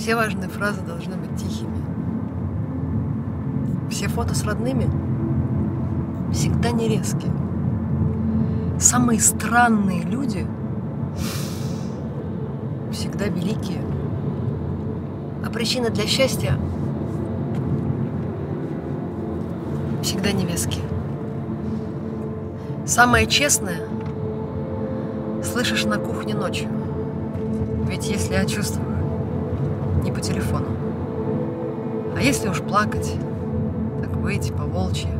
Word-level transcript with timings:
Все 0.00 0.16
важные 0.16 0.48
фразы 0.48 0.80
должны 0.80 1.14
быть 1.14 1.36
тихими. 1.36 1.76
Все 3.90 4.08
фото 4.08 4.34
с 4.34 4.42
родными 4.44 4.88
всегда 6.32 6.70
не 6.70 6.88
резкие. 6.88 7.30
Самые 8.78 9.20
странные 9.20 10.00
люди 10.00 10.46
всегда 12.90 13.26
великие. 13.26 13.82
А 15.44 15.50
причины 15.50 15.90
для 15.90 16.06
счастья 16.06 16.54
всегда 20.02 20.32
невеские. 20.32 20.86
Самое 22.86 23.26
честное 23.26 23.82
слышишь 25.44 25.84
на 25.84 25.98
кухне 25.98 26.34
ночью. 26.34 26.70
Ведь 27.86 28.08
если 28.08 28.32
я 28.32 28.46
чувствую, 28.46 28.89
не 30.02 30.12
по 30.12 30.20
телефону. 30.20 30.66
А 32.16 32.20
если 32.20 32.48
уж 32.48 32.60
плакать, 32.60 33.14
так 34.00 34.14
выйти 34.16 34.52
по 34.52 34.64
волчьи, 34.64 35.10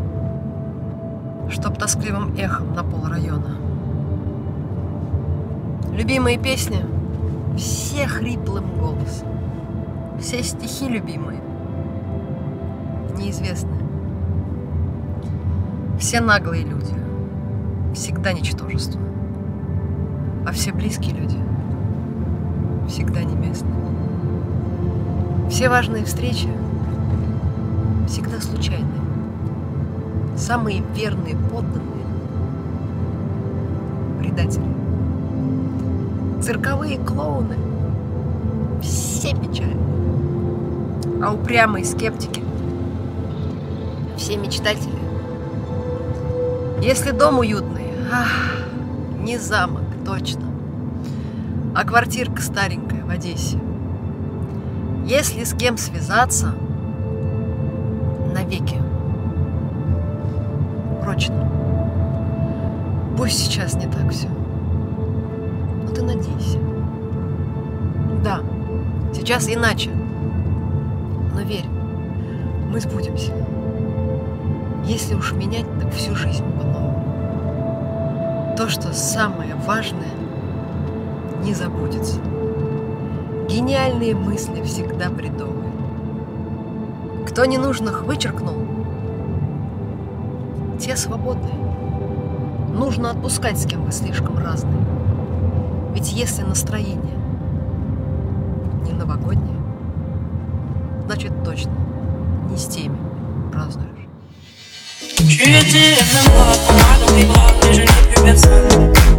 чтоб 1.49 1.77
тоскливым 1.77 2.35
эхом 2.37 2.75
на 2.75 2.85
пол 2.85 3.07
района. 3.07 3.57
Любимые 5.93 6.39
песни 6.39 6.85
все 7.57 8.07
хриплым 8.07 8.65
голосом. 8.79 9.29
Все 10.19 10.43
стихи 10.43 10.89
любимые, 10.89 11.41
неизвестные. 13.17 13.81
Все 15.99 16.21
наглые 16.21 16.65
люди, 16.65 16.95
всегда 17.95 18.33
ничтожество. 18.33 19.01
А 20.47 20.53
все 20.53 20.73
близкие 20.73 21.15
люди 21.15 21.37
всегда 22.91 23.23
не 23.23 23.35
местные. 23.35 23.73
Все 25.51 25.69
важные 25.69 26.05
встречи 26.05 26.49
всегда 28.07 28.41
случайные. 28.41 28.87
Самые 30.37 30.83
верные 30.95 31.37
подданные– 31.37 32.07
предатели. 34.21 34.65
Цирковые 36.41 36.99
клоуны– 36.99 37.57
все 38.81 39.35
печальны. 39.35 39.77
А 41.23 41.35
упрямые 41.35 41.85
скептики– 41.85 42.45
все 44.17 44.37
мечтатели. 44.37 45.01
Если 46.81 47.11
дом 47.11 47.41
уютный, 47.41 47.93
ах, 48.11 48.65
не 49.19 49.37
замок, 49.37 49.83
точно, 50.07 50.47
а 51.75 51.85
квартирка 51.85 52.41
старенькая 52.41 53.05
в 53.05 53.11
Одессе. 53.11 53.59
Если 55.11 55.43
с 55.43 55.55
кем 55.55 55.77
связаться, 55.77 56.55
навеки. 58.33 58.81
Прочно. 61.03 61.51
Пусть 63.17 63.39
сейчас 63.39 63.75
не 63.75 63.89
так 63.89 64.09
все. 64.13 64.29
Но 65.83 65.91
ты 65.93 66.03
надейся. 66.03 66.61
Да, 68.23 68.39
сейчас 69.13 69.49
иначе. 69.49 69.91
Но 71.35 71.41
верь, 71.41 71.67
мы 72.71 72.79
сбудемся. 72.79 73.33
Если 74.85 75.17
уж 75.17 75.33
менять, 75.33 75.67
так 75.81 75.93
всю 75.93 76.15
жизнь 76.15 76.45
по-новому. 76.53 78.55
То, 78.57 78.69
что 78.69 78.93
самое 78.93 79.57
важное, 79.57 80.15
не 81.43 81.53
забудется. 81.53 82.21
Гениальные 83.51 84.15
мысли 84.15 84.63
всегда 84.63 85.11
бредовые. 85.11 85.73
Кто 87.29 87.45
ненужных 87.47 88.05
вычеркнул, 88.05 88.55
те 90.79 90.97
свободные. 90.97 91.59
Нужно 92.73 93.11
отпускать, 93.11 93.59
с 93.59 93.67
кем 93.67 93.85
вы 93.85 93.91
слишком 93.91 94.39
разные. 94.39 94.87
Ведь 95.95 96.13
если 96.13 96.43
настроение 96.43 97.19
не 98.87 98.93
новогоднее, 98.93 99.59
значит 101.07 101.33
точно 101.43 101.73
не 102.49 102.57
с 102.57 102.67
теми 102.67 102.97
празднуешь. 103.51 103.91
Bras, 108.23 109.10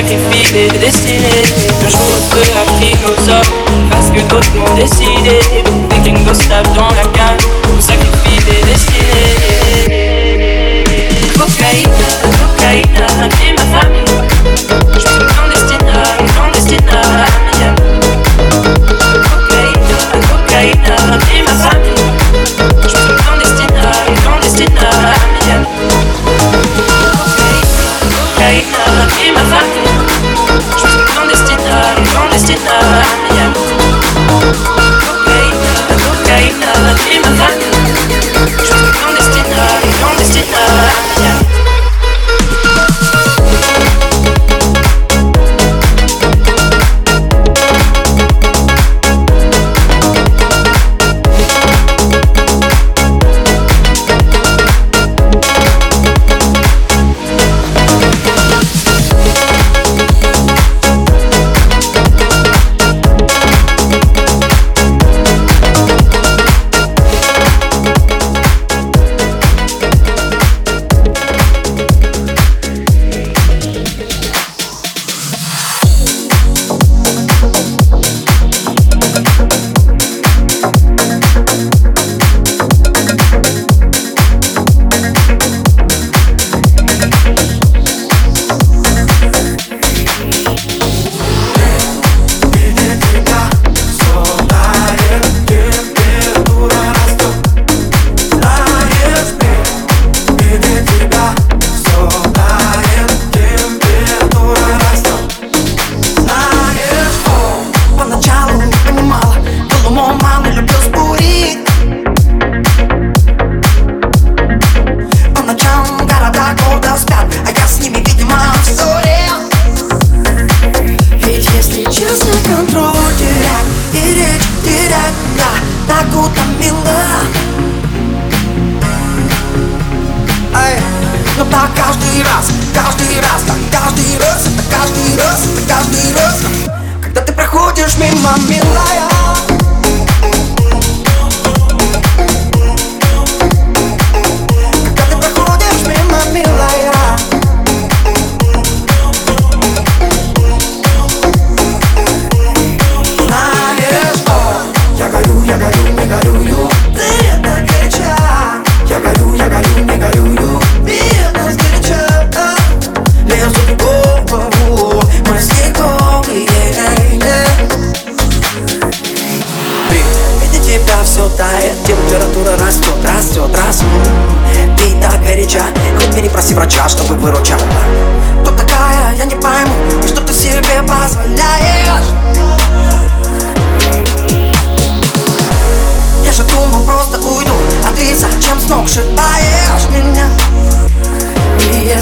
I 0.00 0.02
can 0.02 0.18
feel 0.32 0.64
it. 0.64 0.80
This 0.80 1.04
is 1.12 1.59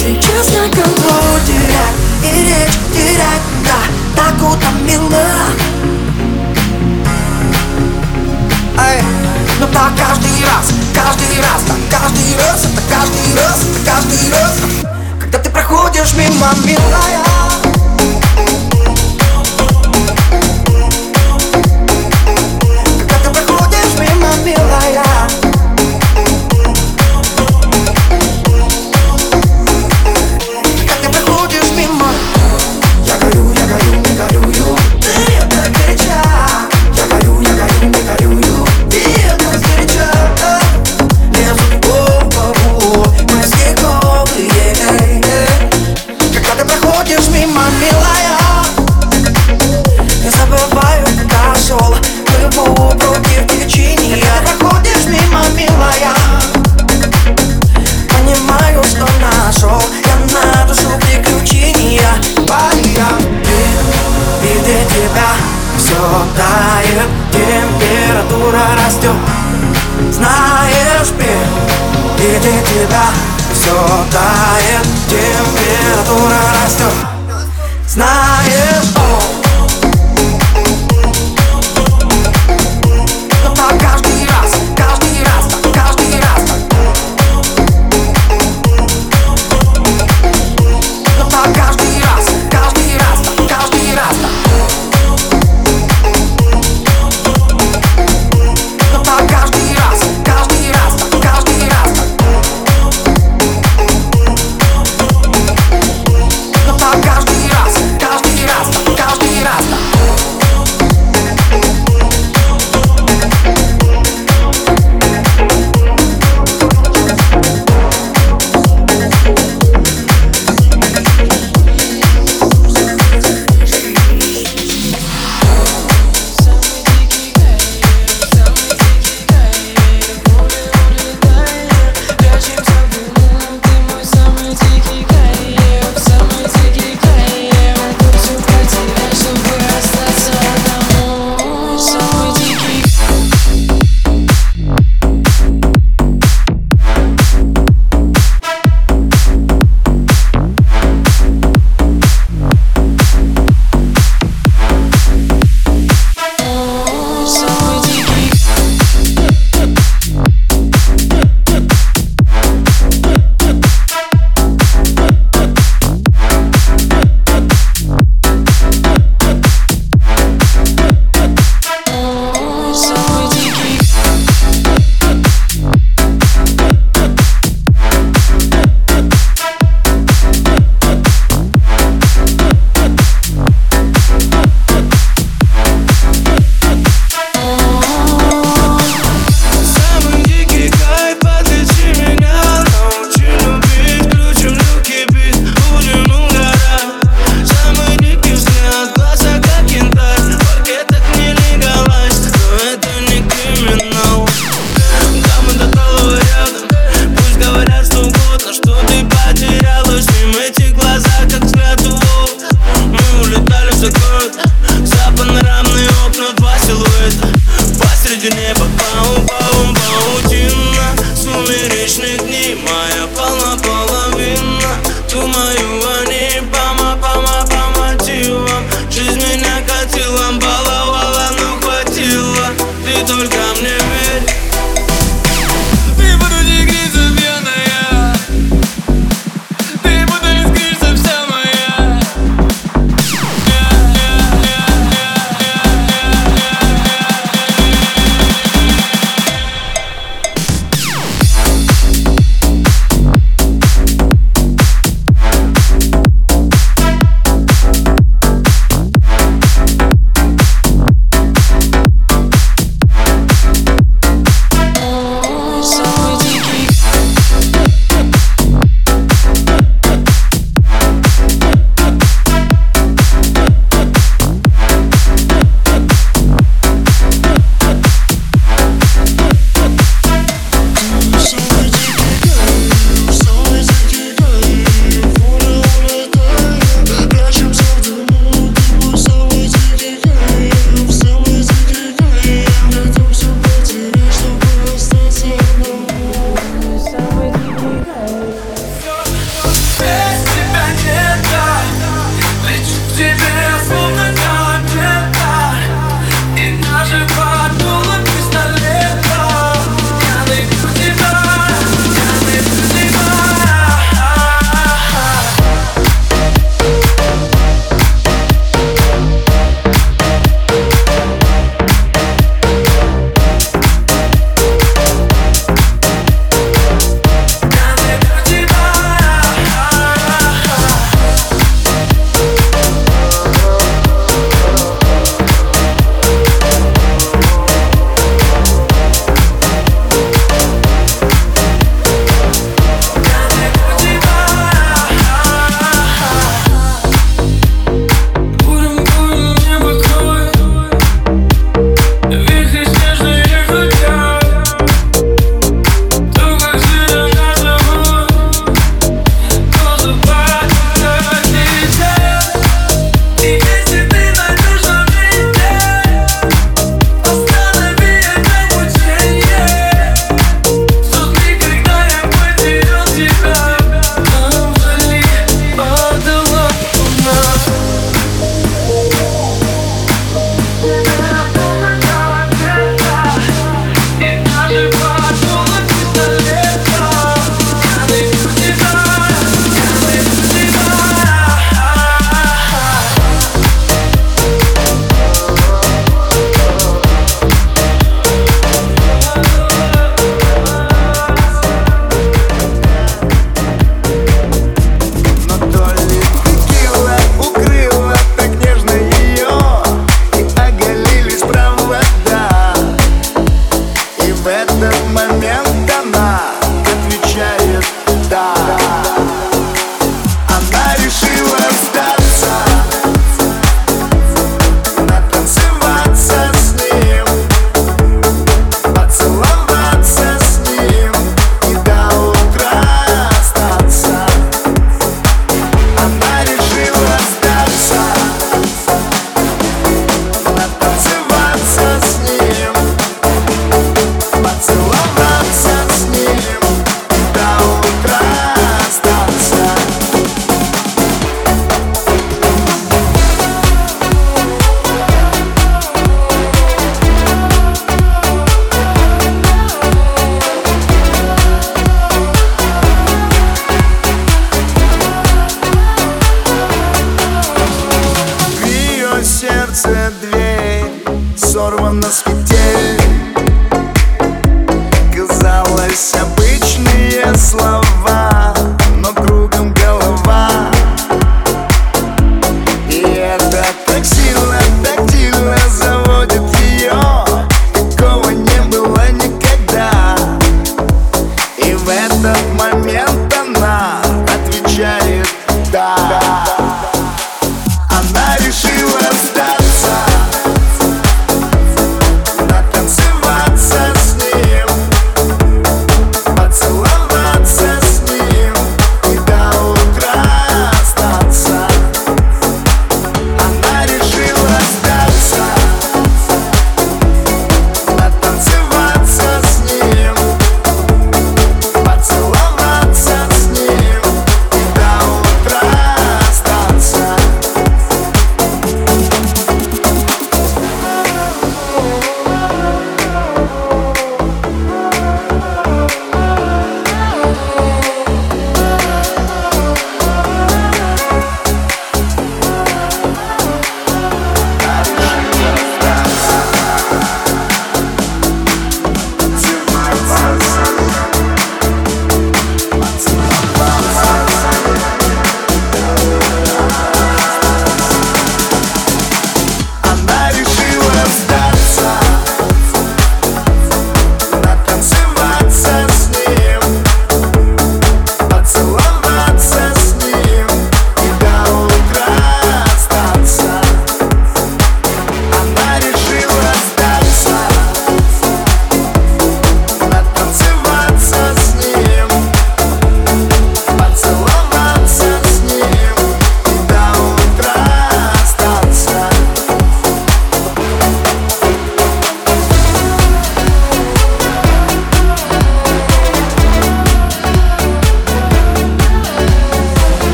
Честно, 0.00 0.62
контроль 0.70 1.42
терять 1.46 1.94
и 2.24 2.42
речь 2.46 2.78
терять, 2.90 3.42
да, 3.62 3.80
так 4.16 4.34
утомила 4.36 5.10
Но 9.60 9.66
так 9.66 9.92
каждый 9.98 10.42
раз, 10.42 10.72
каждый 10.94 11.36
раз, 11.42 11.62
так 11.68 12.00
каждый 12.00 12.34
раз, 12.38 12.64
это 12.64 12.82
каждый 12.88 13.34
раз, 13.36 13.60
это 13.60 13.90
каждый 13.90 14.30
раз 14.32 14.52
Когда 15.20 15.38
ты 15.38 15.50
проходишь 15.50 16.14
мимо, 16.14 16.48
милая 16.64 17.59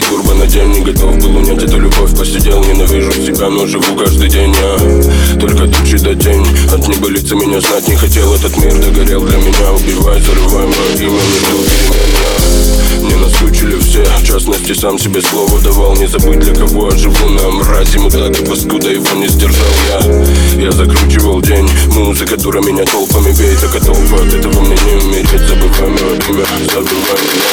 турбо 0.00 0.34
на 0.34 0.46
день. 0.46 0.70
Не 0.72 0.80
готов 0.80 1.16
был 1.18 1.36
унять 1.36 1.62
эту 1.62 1.78
любовь 1.78 2.16
Посидел, 2.16 2.62
ненавижу 2.64 3.12
себя, 3.12 3.48
но 3.48 3.66
живу 3.66 3.96
каждый 3.96 4.28
день 4.28 4.52
я 4.52 5.38
Только 5.38 5.68
тучи 5.68 5.98
до 5.98 6.14
тень. 6.14 6.46
От 6.72 6.88
небылицы 6.88 7.36
меня 7.36 7.60
знать 7.60 7.86
не 7.88 7.96
хотел. 7.96 8.34
Этот 8.34 8.56
мир 8.56 8.74
догорел 8.74 9.20
для 9.22 9.38
меня 9.38 9.72
Убивай, 9.72 10.20
зарывай 10.20 10.66
мое 10.66 10.96
имя, 10.98 11.10
не 11.10 11.38
жил 11.38 11.64
перемен 11.64 12.10
я 12.22 12.59
Мне 13.00 13.16
наскучили 13.16 13.78
все, 13.80 14.04
в 14.04 14.24
частности 14.24 14.74
сам 14.74 14.98
себе 14.98 15.22
слово 15.22 15.60
давал. 15.60 15.96
Не 15.96 16.06
забыть 16.06 16.40
для 16.40 16.54
кого 16.54 16.90
я 16.90 16.96
живу. 16.96 17.28
На 17.30 17.50
мразе 17.50 17.98
Мудак 17.98 18.38
и 18.38 18.44
паскуда 18.44 18.90
его 18.90 19.16
не 19.16 19.28
сдержал 19.28 19.66
я. 19.88 20.60
Я 20.60 20.72
закручивал 20.72 21.40
день, 21.40 21.68
музыка 21.94 22.36
дура 22.36 22.60
меня 22.60 22.84
толпами 22.84 23.32
бей 23.32 23.56
Так 23.56 23.72
толпа 23.82 24.16
от 24.16 24.34
этого 24.34 24.60
мне 24.60 24.76
не 24.84 25.02
умереть 25.02 25.48
Забывай 25.48 25.88
мое 25.88 26.14
имя, 26.28 26.44
забывай 26.68 27.20
меня 27.24 27.50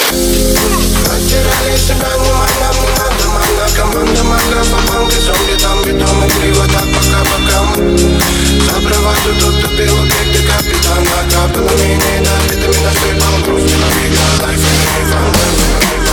Потеряли 1.06 1.78
себя, 1.78 2.10
внимание, 2.20 2.70
внимание, 2.76 3.16
внимание 3.16 3.68
Команда, 3.78 4.24
мanga, 4.24 4.64
фабанки, 4.64 5.20
зомби, 5.22 5.56
там 5.62 5.78
битом 5.86 6.26
и 6.26 6.30
криво 6.30 6.66
Так 6.68 6.88
пока-пока 6.92 7.60
Забрываю 8.68 9.36
тут 9.40 9.62
тупил, 9.62 9.96
N-a 11.06 11.20
capă 11.32 11.60
la 11.68 11.74
mine, 11.82 12.12
dar 12.26 12.40
uite-mi, 12.50 12.80
dar 12.84 12.94
stai 12.98 13.14
la 13.22 13.28
un 13.36 13.42
cruce 13.46 13.76
la 13.84 13.90
vida 13.96 14.26
Life 14.44 14.68
in 14.72 16.04
a 16.04 16.07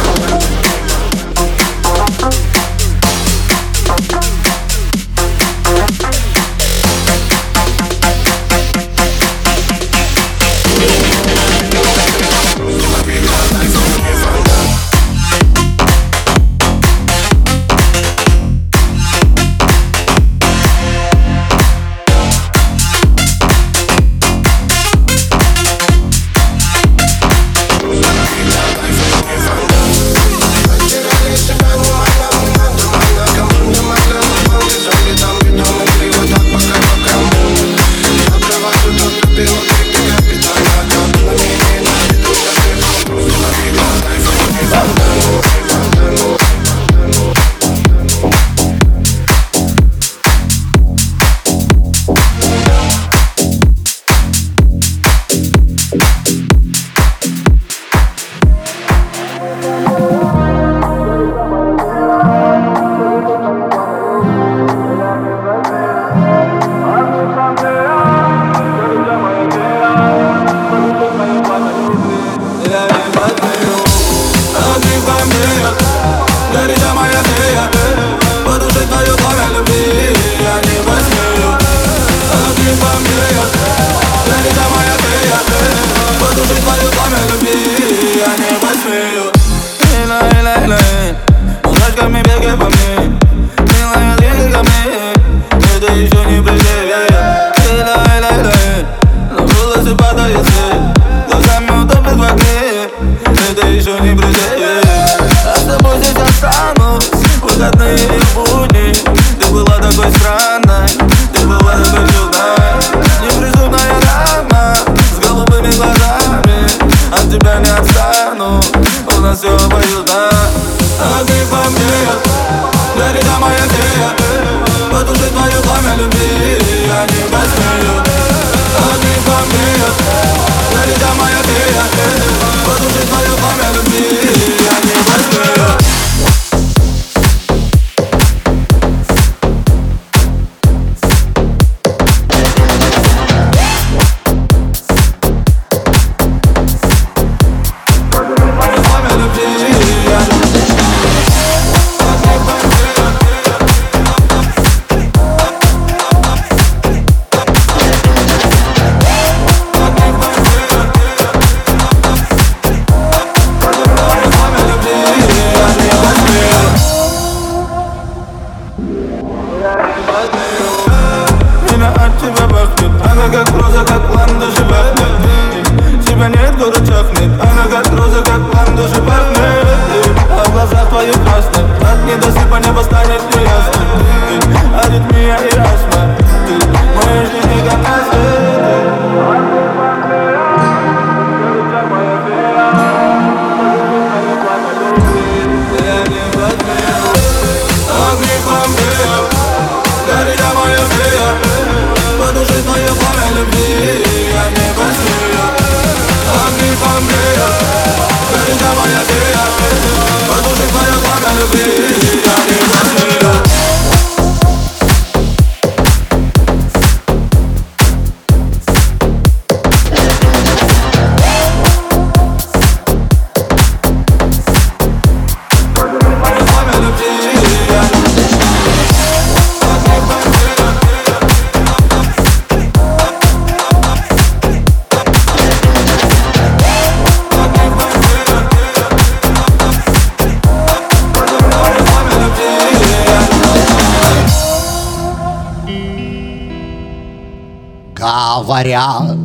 Говорят, 248.37 249.17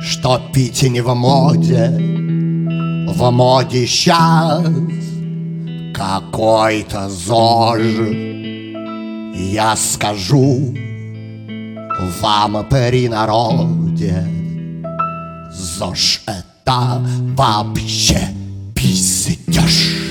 что 0.00 0.40
пить 0.54 0.82
не 0.84 1.02
в 1.02 1.14
моде 1.14 1.90
В 3.08 3.30
моде 3.30 3.86
сейчас 3.86 4.64
какой-то 5.94 7.10
ЗОЖ. 7.10 7.82
Я 9.34 9.76
скажу 9.76 10.74
вам 12.22 12.66
при 12.70 13.06
народе 13.06 14.26
ЗОЖ 15.52 16.22
это 16.26 17.02
вообще 17.36 18.28
пиздеж 18.74 20.04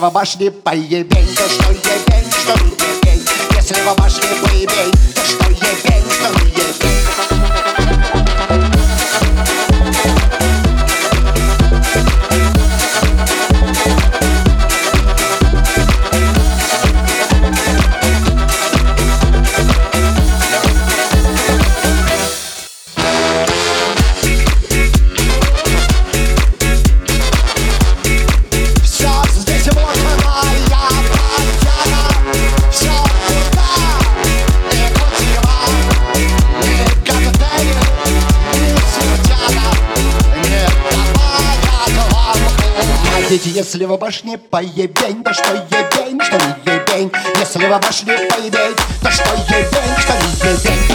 Если 0.00 0.08
в 0.08 0.14
башне 0.14 0.50
поебень, 0.50 1.28
то 1.36 1.46
что 1.46 1.72
ебень, 1.72 2.32
что 2.32 2.52
ебень 2.52 3.22
Если 3.54 3.74
в 3.74 3.94
башне 3.98 4.28
поебень, 4.42 4.99
если 43.60 43.84
в 43.84 43.94
башне 43.98 44.38
поебень, 44.38 45.22
то 45.22 45.34
что 45.34 45.52
ебень, 45.52 46.18
что 46.22 46.38
не 46.38 46.72
ебень? 46.72 47.12
Если 47.38 47.66
в 47.66 47.78
башне 47.78 48.16
поебень, 48.16 48.74
то 49.02 49.10
что 49.10 49.34
ебень, 49.34 49.98
что 49.98 50.12
не 50.14 50.50
ебень 50.50 50.89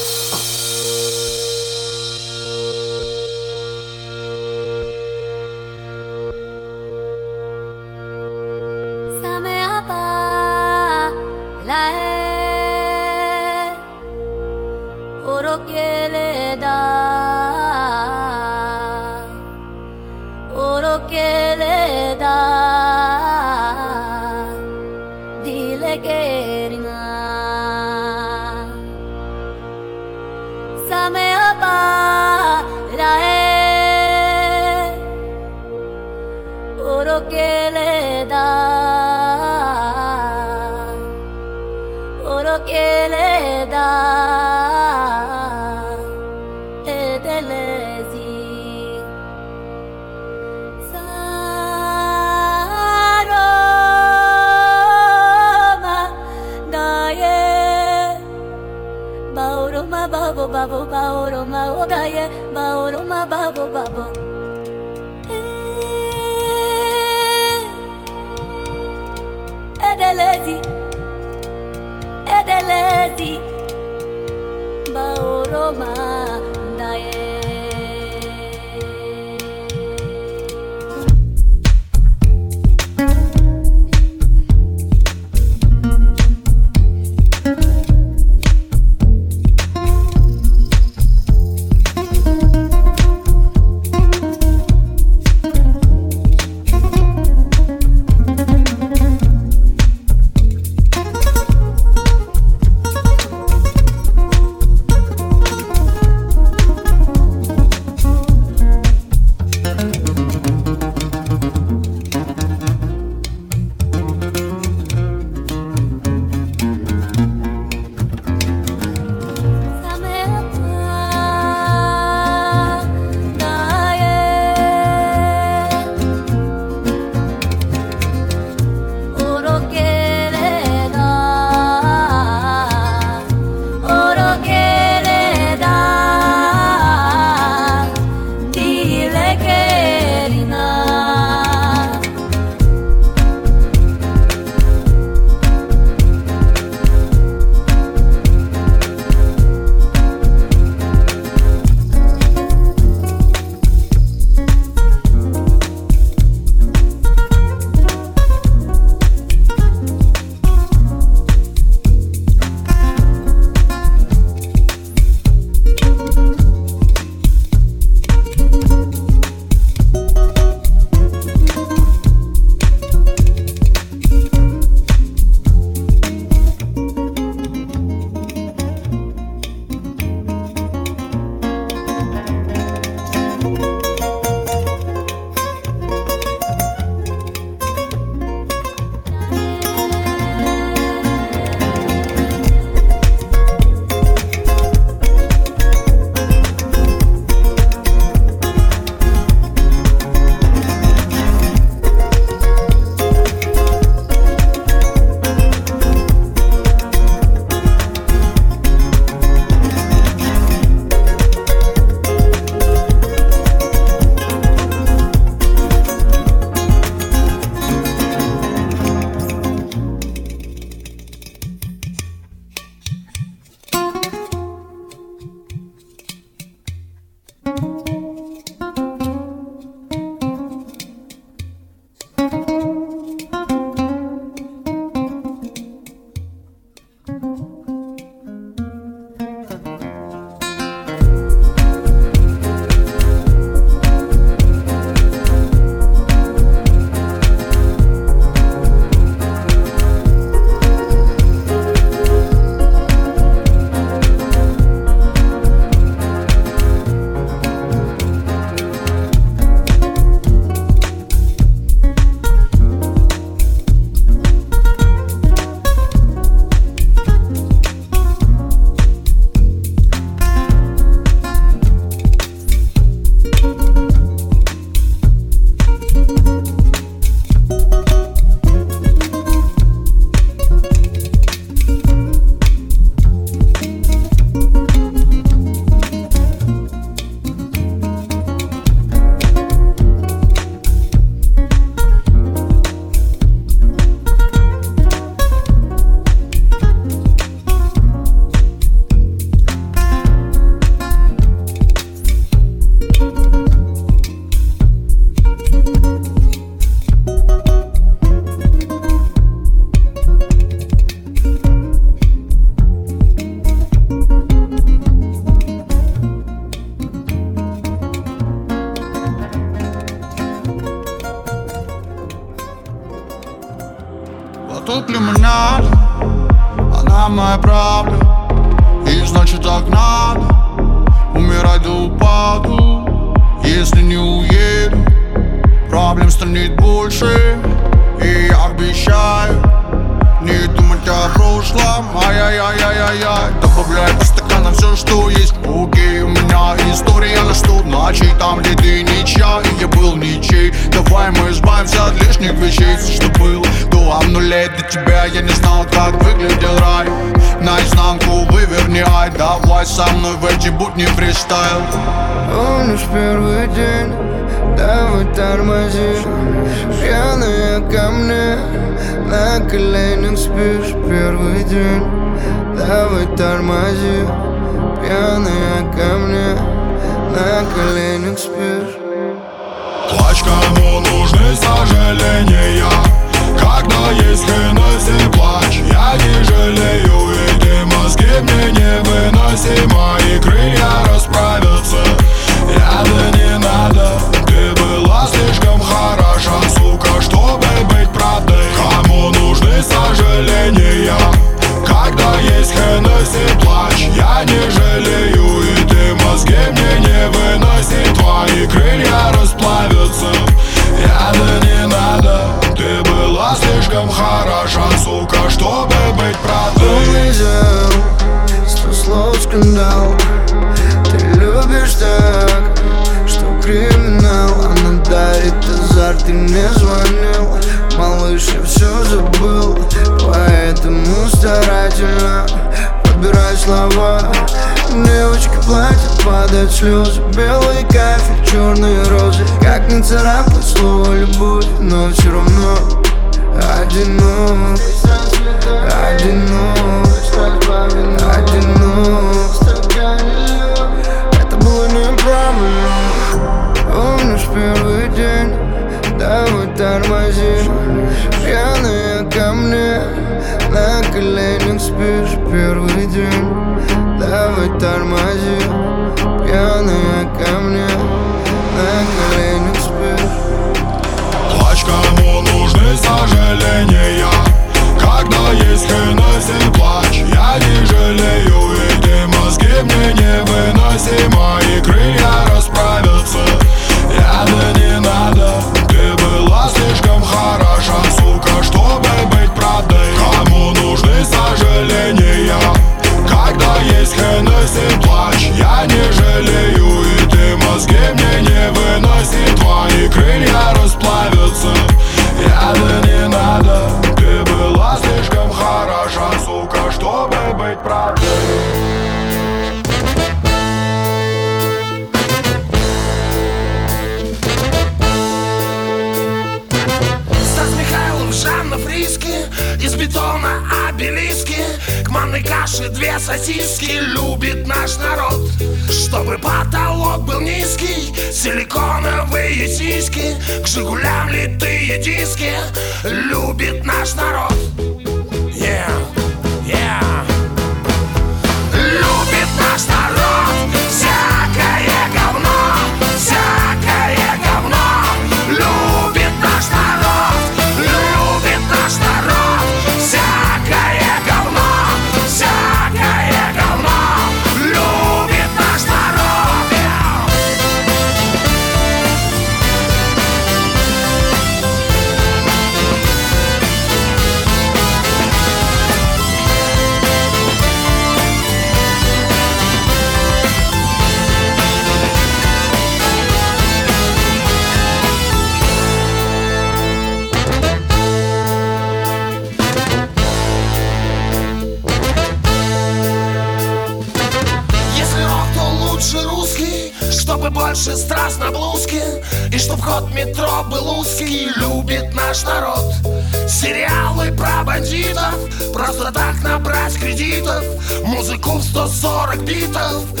кредитов 597.01 597.43
Музыку 597.83 598.37
в 598.37 598.43
140 598.43 599.23
битов 599.23 600.00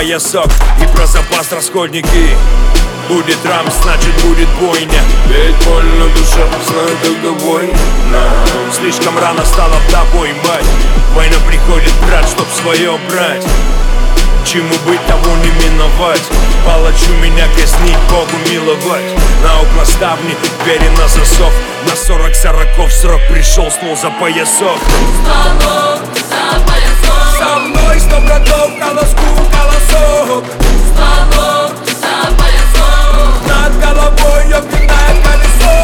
поясок 0.00 0.48
И 0.82 0.86
про 0.96 1.06
запас 1.06 1.52
расходники. 1.52 2.34
Будет 3.08 3.44
рамс, 3.44 3.74
значит 3.82 4.14
будет 4.24 4.48
бойня. 4.60 5.02
Ведь 5.26 5.56
больно 5.66 6.06
душа, 6.16 6.46
знаю, 6.66 6.96
когда 7.02 7.30
война 7.44 8.24
Слишком 8.72 9.18
рано 9.18 9.44
стало 9.44 9.74
тобой, 9.90 10.32
мать. 10.32 10.64
Война 11.14 11.36
приходит, 11.46 11.92
брат, 12.06 12.26
чтоб 12.26 12.46
свое 12.48 12.98
брать. 13.10 13.44
Чему 14.46 14.72
быть, 14.86 15.04
того 15.06 15.36
не 15.36 15.50
миновать. 15.64 16.22
Палачу 16.64 17.12
меня 17.20 17.44
казнить, 17.54 17.98
Богу 18.08 18.38
миловать. 18.50 19.12
На 19.42 19.60
окна 19.60 19.84
ставни, 19.84 20.34
двери 20.64 20.88
на 20.96 21.08
засов. 21.08 21.52
На 21.86 21.94
сорок 21.94 22.34
сороков 22.34 22.90
срок 22.92 23.20
пришел, 23.28 23.70
снул 23.70 23.96
за 23.96 24.10
поясок. 24.10 24.78
Стволом 25.22 26.00
за 26.14 26.60
поясом 26.66 27.38
Со 27.38 27.58
мной 27.58 28.00
сто 28.00 28.20
братов, 28.20 28.70
колоску, 28.78 29.59
колосок 29.90 30.44
Стволом 30.86 31.70
за 31.86 32.16
поясом 32.36 33.30
Над 33.46 33.72
головой 33.80 34.44
огненное 34.46 35.12
колесо 35.24 35.76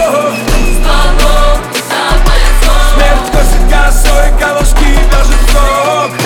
Стволом 0.74 1.59
за 1.89 2.03
поясом 2.24 2.81
Смерть 2.95 3.28
косит 3.33 3.65
косой, 3.70 4.28
колоски 4.41 4.91
вяжет 5.11 5.41
в 5.41 5.51
срок 5.51 6.11
Стволом 6.11 6.26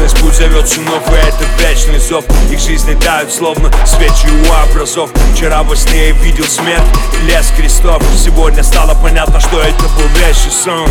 Вечность 0.00 0.22
путь 0.22 0.34
зовет 0.34 0.66
сынов, 0.66 1.02
и 1.10 1.28
это 1.28 1.44
вечный 1.58 1.98
зов. 1.98 2.24
Их 2.50 2.58
жизни 2.58 2.94
тают, 2.94 3.30
словно 3.30 3.70
свечи 3.84 4.28
у 4.30 4.70
образов. 4.70 5.10
Вчера 5.34 5.62
во 5.62 5.76
сне 5.76 6.08
я 6.08 6.12
видел 6.14 6.44
смерть 6.44 6.80
и 7.20 7.26
лес 7.26 7.52
крестов. 7.54 8.02
Сегодня 8.16 8.62
стало 8.62 8.94
понятно, 9.02 9.40
что 9.40 9.60
это 9.60 9.82
был 9.82 10.08
вещий 10.16 10.50
сон. 10.50 10.88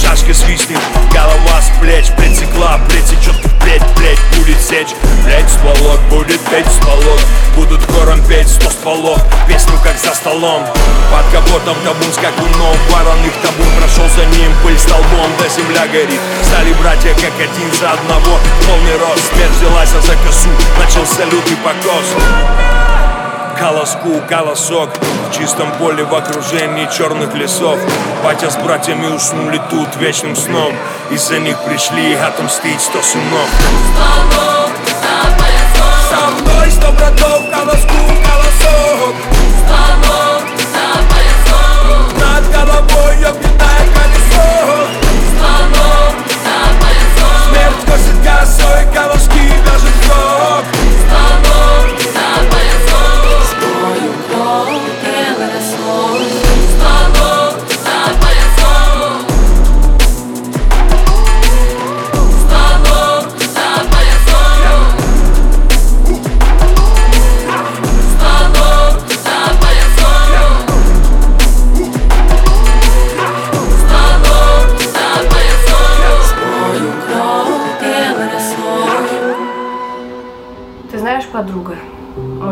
Шашка 0.00 0.32
свистнет, 0.32 0.78
голова 1.12 1.60
с 1.60 1.80
плеч 1.80 2.06
Притекла, 2.16 2.78
притечет 2.88 3.34
впредь, 3.34 3.82
плеть 3.96 4.20
будет 4.36 4.60
сечь. 4.60 4.94
Плеть 5.24 5.48
стволок, 5.48 6.00
будет 6.08 6.40
петь 6.48 6.70
стволок 6.70 7.20
Будут 7.56 7.80
хором 7.90 8.22
петь 8.28 8.48
сто 8.48 8.70
стволов. 8.70 9.18
Песню 9.48 9.72
как 9.82 9.98
за 9.98 10.14
столом. 10.14 10.62
Под 11.10 11.24
капотом 11.32 11.76
табун 11.82 12.12
с 12.12 12.16
какуном 12.16 12.76
Вороных 12.90 13.32
табун 13.42 13.66
прошел 13.80 14.04
за 14.14 14.26
ним. 14.36 14.52
Пыль 14.62 14.78
столбом, 14.78 15.30
да 15.40 15.48
земля 15.48 15.86
горит. 15.88 16.20
Стали 16.42 16.74
братья 16.74 17.14
как 17.14 17.32
один 17.40 17.72
за 17.72 17.92
одного 17.92 18.35
Полный 18.66 18.98
рост, 18.98 19.32
смерть 19.32 19.50
взялась 19.52 19.90
за 19.90 20.12
косу 20.16 20.50
Начался 20.78 21.24
лютый 21.24 21.56
покос. 21.56 22.06
Колоску, 23.58 24.20
колосок. 24.28 24.90
В 25.30 25.34
чистом 25.34 25.72
поле 25.78 26.04
в 26.04 26.14
окружении 26.14 26.88
черных 26.94 27.34
лесов. 27.34 27.78
Батя 28.22 28.50
с 28.50 28.56
братьями 28.56 29.06
уснули 29.06 29.60
тут 29.70 29.96
вечным 29.96 30.36
сном. 30.36 30.74
Из-за 31.10 31.38
них 31.38 31.58
пришли 31.62 32.14
отомстить 32.14 32.80
сто 32.80 33.00
сынов. 33.00 33.48
Поясом 35.38 35.94
Со 36.10 36.42
мной 36.42 36.70
сто 36.70 36.92
братов, 36.92 37.50
колоску, 37.50 37.96
колосок. 38.26 39.14
Поясом 41.08 42.18
Над 42.18 42.50
головой 42.52 43.16
огненное 43.26 43.45
косит 47.96 48.16
косой, 48.22 48.84
колоски 48.94 49.48
в 49.64 50.04
срок 50.04 50.25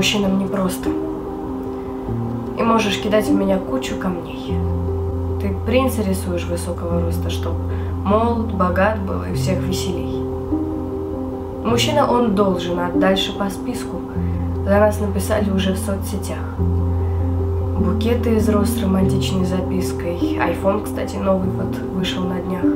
мужчинам 0.05 0.39
непросто. 0.39 0.91
И 2.59 2.63
можешь 2.63 3.01
кидать 3.01 3.27
в 3.27 3.33
меня 3.33 3.57
кучу 3.57 3.97
камней. 3.97 4.53
Ты 5.41 5.57
принца 5.65 6.03
рисуешь 6.03 6.45
высокого 6.45 7.01
роста, 7.01 7.31
чтоб 7.31 7.55
молод, 8.05 8.53
богат 8.53 8.99
был 9.01 9.23
и 9.23 9.33
всех 9.33 9.61
веселей. 9.61 10.23
Мужчина 11.65 12.07
он 12.07 12.35
должен, 12.35 12.79
а 12.81 12.91
дальше 12.93 13.33
по 13.33 13.49
списку 13.49 14.03
за 14.67 14.79
нас 14.79 15.01
написали 15.01 15.49
уже 15.49 15.73
в 15.73 15.79
соцсетях. 15.79 16.59
Букеты 17.79 18.37
из 18.37 18.47
роз 18.51 18.69
с 18.69 18.83
романтичной 18.83 19.47
запиской. 19.47 20.39
Айфон, 20.39 20.83
кстати, 20.83 21.17
новый 21.17 21.49
вот 21.49 21.79
вышел 21.95 22.25
на 22.25 22.41
днях. 22.41 22.67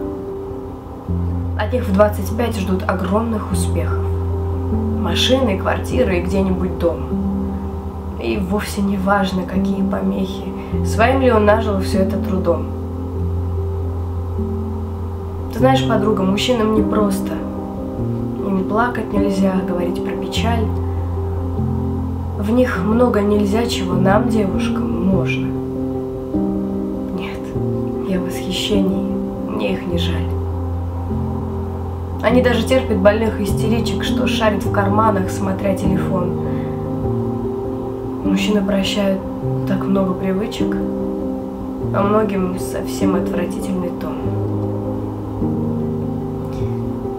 От 1.61 1.75
них 1.75 1.85
в 1.85 1.93
25 1.93 2.57
ждут 2.57 2.85
огромных 2.89 3.53
успехов. 3.53 4.08
Машины, 5.09 5.57
квартиры 5.57 6.19
и 6.19 6.21
где-нибудь 6.21 6.79
дом. 6.79 6.99
И 8.23 8.37
вовсе 8.37 8.83
не 8.83 8.99
важно, 8.99 9.45
какие 9.45 9.83
помехи. 9.83 10.45
Своим 10.85 11.23
ли 11.23 11.33
он 11.33 11.47
нажил 11.47 11.81
все 11.81 12.01
это 12.01 12.19
трудом. 12.19 12.67
Ты 15.51 15.61
знаешь, 15.61 15.89
подруга, 15.89 16.23
мужчинам 16.25 16.75
не 16.75 16.83
просто. 16.83 17.33
Им 18.47 18.65
плакать 18.69 19.11
нельзя, 19.11 19.55
говорить 19.67 20.05
про 20.05 20.15
печаль. 20.15 20.67
В 22.39 22.51
них 22.51 22.79
много 22.85 23.23
нельзя, 23.23 23.65
чего 23.65 23.95
нам, 23.95 24.29
девушкам, 24.29 25.07
можно. 25.07 25.47
Нет, 27.17 27.41
я 28.11 28.21
в 28.21 28.27
восхищении, 28.27 29.11
мне 29.49 29.73
их 29.73 29.87
не 29.87 29.97
жаль. 29.97 30.38
Они 32.29 32.43
даже 32.43 32.63
терпят 32.63 32.99
больных 32.99 33.41
истеричек, 33.41 34.05
что 34.05 34.27
шарят 34.27 34.63
в 34.63 34.71
карманах, 34.71 35.31
смотря 35.31 35.75
телефон. 35.75 36.47
Мужчины 38.23 38.63
прощают 38.63 39.19
так 39.67 39.83
много 39.87 40.13
привычек, 40.13 40.77
а 40.77 42.03
многим 42.03 42.59
совсем 42.59 43.15
отвратительный 43.15 43.89
тон. 43.99 44.19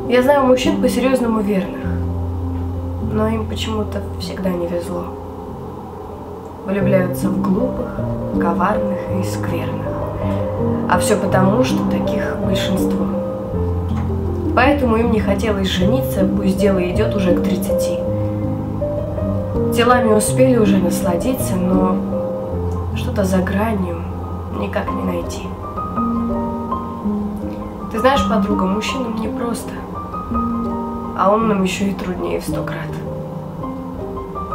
Я 0.09 0.21
знаю 0.21 0.45
мужчин 0.45 0.79
по-серьезному 0.79 1.39
верных, 1.39 1.87
но 3.11 3.29
им 3.29 3.47
почему-то 3.47 4.03
всегда 4.19 4.51
не 4.51 4.67
везло. 4.67 5.05
Влюбляются 6.67 7.29
в 7.29 7.41
глупых, 7.41 7.99
коварных 8.39 8.99
и 9.19 9.23
скверных. 9.23 9.87
А 10.87 10.99
все 10.99 11.15
потому, 11.15 11.63
что 11.63 11.79
таких 11.89 12.37
большинство. 12.45 13.28
Поэтому 14.59 14.97
им 14.97 15.11
не 15.13 15.21
хотелось 15.21 15.69
жениться, 15.69 16.25
пусть 16.25 16.57
дело 16.57 16.79
идет 16.79 17.15
уже 17.15 17.33
к 17.33 17.41
30. 17.41 17.99
Телами 19.73 20.11
успели 20.11 20.57
уже 20.57 20.75
насладиться, 20.75 21.55
но 21.55 21.95
что-то 22.97 23.23
за 23.23 23.37
гранью 23.37 24.01
никак 24.59 24.91
не 24.91 25.03
найти. 25.03 25.43
Ты 27.89 27.99
знаешь, 27.99 28.27
подруга, 28.29 28.65
мужчинам 28.65 29.15
не 29.21 29.29
просто, 29.29 29.71
а 31.17 31.31
умным 31.33 31.63
еще 31.63 31.85
и 31.85 31.93
труднее 31.93 32.41
в 32.41 32.43
сто 32.43 32.61
крат. 32.61 32.91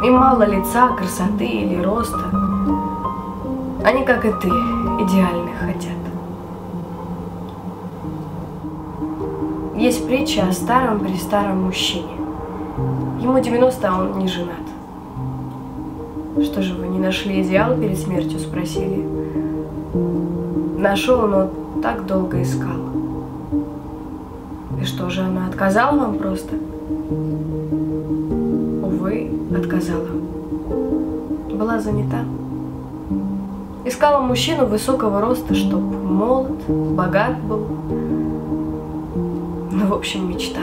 Им 0.03 0.17
мало 0.17 0.43
лица, 0.43 0.89
красоты 0.89 1.47
или 1.47 1.81
роста. 1.81 2.29
Они, 3.83 4.05
как 4.05 4.23
и 4.23 4.29
ты, 4.29 4.49
идеальных 4.49 5.57
хотят. 5.61 5.94
Есть 9.85 10.07
притча 10.07 10.47
о 10.47 10.51
старом 10.51 10.99
при 10.99 11.15
старом 11.15 11.65
мужчине. 11.65 12.09
Ему 13.21 13.39
90, 13.39 13.87
а 13.87 14.01
он 14.01 14.17
не 14.17 14.27
женат. 14.27 14.65
Что 16.43 16.63
же 16.63 16.73
вы 16.73 16.87
не 16.87 16.97
нашли 16.97 17.43
идеал 17.43 17.77
перед 17.77 17.95
смертью, 17.95 18.39
спросили. 18.39 19.05
Нашел, 20.79 21.27
но 21.27 21.51
так 21.83 22.07
долго 22.07 22.41
искал. 22.41 22.79
И 24.81 24.85
что 24.85 25.11
же, 25.11 25.21
она 25.21 25.45
отказала 25.45 25.95
вам 25.99 26.17
просто? 26.17 26.55
Увы, 28.81 29.29
отказала. 29.55 30.09
Была 31.53 31.79
занята. 31.79 32.23
Искала 33.85 34.19
мужчину 34.19 34.65
высокого 34.65 35.21
роста, 35.21 35.53
чтоб 35.53 35.79
молод, 35.79 36.67
богат 36.67 37.39
был, 37.43 37.67
в 39.85 39.93
общем, 39.93 40.29
мечта. 40.29 40.61